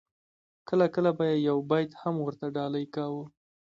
کله 0.69 0.85
کله 0.95 1.11
به 1.17 1.23
یې 1.31 1.37
یو 1.49 1.57
بیت 1.71 1.91
هم 2.01 2.15
ورته 2.25 2.45
ډالۍ 2.55 2.85
کاوه. 2.95 3.23